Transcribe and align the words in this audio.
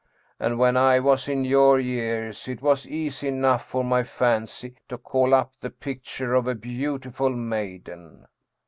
And 0.39 0.57
when 0.57 0.77
I 0.77 0.99
was 0.99 1.29
in 1.29 1.45
your 1.45 1.79
years 1.79 2.47
it 2.47 2.59
was 2.63 2.87
easy 2.87 3.27
enough 3.27 3.67
for 3.67 3.83
my 3.83 4.01
fancy 4.03 4.73
to 4.89 4.97
call 4.97 5.35
up 5.35 5.53
the 5.57 5.69
picture 5.69 6.33
of 6.33 6.47
a 6.47 6.55
beautiful 6.55 7.29
maiden." 7.29 8.25